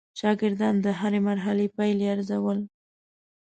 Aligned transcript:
شاګردان 0.19 0.75
د 0.85 0.87
هره 0.99 1.19
مرحله 1.27 1.65
پایلې 1.75 2.05
ارزول. 2.13 2.59